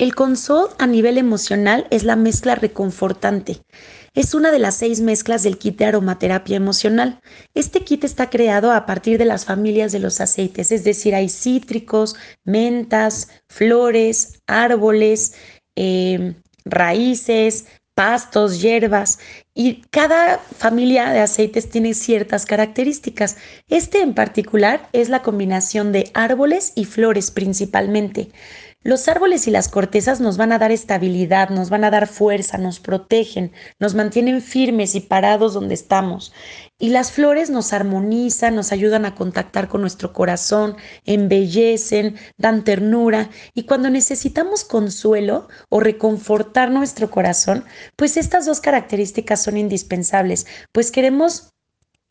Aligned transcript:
El 0.00 0.14
consol 0.14 0.70
a 0.78 0.86
nivel 0.86 1.18
emocional 1.18 1.86
es 1.90 2.04
la 2.04 2.16
mezcla 2.16 2.54
reconfortante. 2.54 3.58
Es 4.14 4.32
una 4.32 4.50
de 4.50 4.58
las 4.58 4.76
seis 4.76 5.02
mezclas 5.02 5.42
del 5.42 5.58
kit 5.58 5.76
de 5.76 5.84
aromaterapia 5.84 6.56
emocional. 6.56 7.20
Este 7.52 7.84
kit 7.84 8.02
está 8.04 8.30
creado 8.30 8.72
a 8.72 8.86
partir 8.86 9.18
de 9.18 9.26
las 9.26 9.44
familias 9.44 9.92
de 9.92 9.98
los 9.98 10.22
aceites, 10.22 10.72
es 10.72 10.84
decir, 10.84 11.14
hay 11.14 11.28
cítricos, 11.28 12.16
mentas, 12.44 13.28
flores, 13.50 14.40
árboles, 14.46 15.34
eh, 15.76 16.32
raíces, 16.64 17.66
pastos, 17.94 18.62
hierbas 18.62 19.18
y 19.52 19.82
cada 19.90 20.38
familia 20.38 21.10
de 21.10 21.20
aceites 21.20 21.68
tiene 21.68 21.92
ciertas 21.92 22.46
características. 22.46 23.36
Este 23.68 24.00
en 24.00 24.14
particular 24.14 24.88
es 24.94 25.10
la 25.10 25.20
combinación 25.20 25.92
de 25.92 26.10
árboles 26.14 26.72
y 26.74 26.86
flores 26.86 27.30
principalmente. 27.30 28.30
Los 28.82 29.08
árboles 29.08 29.46
y 29.46 29.50
las 29.50 29.68
cortezas 29.68 30.20
nos 30.20 30.38
van 30.38 30.52
a 30.52 30.58
dar 30.58 30.72
estabilidad, 30.72 31.50
nos 31.50 31.68
van 31.68 31.84
a 31.84 31.90
dar 31.90 32.06
fuerza, 32.06 32.56
nos 32.56 32.80
protegen, 32.80 33.52
nos 33.78 33.94
mantienen 33.94 34.40
firmes 34.40 34.94
y 34.94 35.00
parados 35.00 35.52
donde 35.52 35.74
estamos. 35.74 36.32
Y 36.78 36.88
las 36.88 37.12
flores 37.12 37.50
nos 37.50 37.74
armonizan, 37.74 38.54
nos 38.54 38.72
ayudan 38.72 39.04
a 39.04 39.14
contactar 39.14 39.68
con 39.68 39.82
nuestro 39.82 40.14
corazón, 40.14 40.78
embellecen, 41.04 42.16
dan 42.38 42.64
ternura. 42.64 43.28
Y 43.52 43.64
cuando 43.64 43.90
necesitamos 43.90 44.64
consuelo 44.64 45.48
o 45.68 45.80
reconfortar 45.80 46.70
nuestro 46.70 47.10
corazón, 47.10 47.66
pues 47.96 48.16
estas 48.16 48.46
dos 48.46 48.62
características 48.62 49.42
son 49.42 49.58
indispensables, 49.58 50.46
pues 50.72 50.90
queremos 50.90 51.52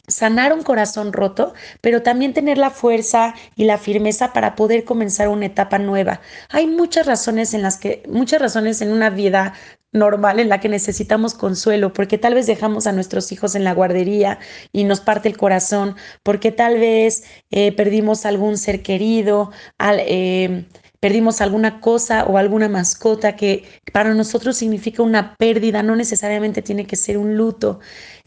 sanar 0.10 0.54
un 0.54 0.64
corazón 0.64 1.14
roto, 1.14 1.54
pero 1.82 2.02
también 2.02 2.34
tener 2.34 2.58
la 2.58 2.70
fuerza 2.70 3.34
y 3.56 3.66
la 3.66 3.78
firmeza 3.78 4.34
para 4.34 4.56
poder 4.56 4.84
comenzar 4.84 5.30
una 5.30 5.46
etapa 5.46 5.80
nueva. 5.80 6.22
Hay 6.50 6.68
muchas 6.68 7.06
razones 7.06 7.54
en 7.54 7.62
las 7.62 7.78
que, 7.78 8.04
muchas 8.10 8.42
razones 8.42 8.82
en 8.82 8.92
una 8.92 9.10
vida 9.10 9.54
normal 9.92 10.40
en 10.40 10.50
la 10.50 10.60
que 10.60 10.70
necesitamos 10.70 11.34
consuelo, 11.34 11.94
porque 11.94 12.18
tal 12.18 12.36
vez 12.36 12.46
dejamos 12.48 12.86
a 12.88 12.92
nuestros 12.92 13.32
hijos 13.32 13.56
en 13.56 13.64
la 13.64 13.74
guardería 13.74 14.40
y 14.72 14.84
nos 14.84 15.00
parte 15.00 15.30
el 15.30 15.38
corazón, 15.38 15.96
porque 16.24 16.52
tal 16.52 16.80
vez 16.80 17.24
eh, 17.50 17.72
perdimos 17.72 18.26
algún 18.26 18.58
ser 18.58 18.84
querido, 18.84 19.52
eh, 19.80 20.66
perdimos 21.00 21.42
alguna 21.42 21.80
cosa 21.80 22.26
o 22.26 22.38
alguna 22.38 22.70
mascota 22.70 23.36
que 23.36 23.64
para 23.94 24.14
nosotros 24.14 24.58
significa 24.58 25.02
una 25.02 25.36
pérdida, 25.38 25.82
no 25.82 25.96
necesariamente 25.96 26.62
tiene 26.62 26.86
que 26.86 26.96
ser 26.96 27.18
un 27.18 27.36
luto. 27.36 27.80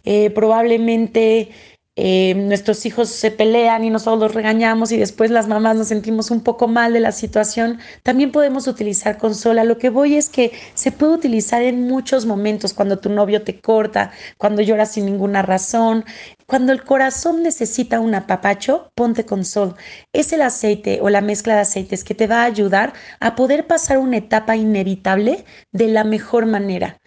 Eh, 0.05 0.31
probablemente 0.31 1.51
eh, 1.95 2.35
nuestros 2.35 2.87
hijos 2.87 3.11
se 3.11 3.31
pelean 3.31 3.85
y 3.85 3.91
nosotros 3.91 4.19
los 4.19 4.35
regañamos 4.35 4.93
y 4.93 4.97
después 4.97 5.31
las 5.31 5.47
mamás 5.47 5.77
nos 5.77 5.89
sentimos 5.89 6.31
un 6.31 6.41
poco 6.41 6.67
mal 6.67 6.95
de 6.95 7.01
la 7.01 7.13
situación, 7.13 7.81
también 8.03 8.33
podemos 8.33 8.67
utilizar 8.67 9.19
consola. 9.19 9.65
Lo 9.65 9.77
que 9.77 9.91
voy 9.91 10.17
es 10.17 10.31
que 10.31 10.53
se 10.75 10.91
puede 10.91 11.13
utilizar 11.13 11.63
en 11.63 11.87
muchos 11.87 12.25
momentos, 12.25 12.73
cuando 12.73 12.99
tu 12.99 13.11
novio 13.11 13.43
te 13.43 13.61
corta, 13.61 14.11
cuando 14.39 14.63
lloras 14.63 14.93
sin 14.93 15.05
ninguna 15.05 15.43
razón, 15.43 16.05
cuando 16.47 16.73
el 16.73 16.83
corazón 16.83 17.43
necesita 17.43 18.01
un 18.01 18.15
apapacho, 18.15 18.91
ponte 18.95 19.27
consol. 19.27 19.75
Es 20.15 20.33
el 20.33 20.43
aceite 20.43 21.01
o 21.03 21.11
la 21.11 21.21
mezcla 21.21 21.55
de 21.55 21.61
aceites 21.61 22.05
que 22.05 22.15
te 22.15 22.27
va 22.27 22.43
a 22.43 22.47
ayudar 22.47 22.95
a 23.21 23.35
poder 23.35 23.67
pasar 23.67 23.99
una 23.99 24.17
etapa 24.17 24.57
inevitable 24.57 25.45
de 25.73 25.89
la 25.89 26.05
mejor 26.05 26.47
manera. 26.47 27.01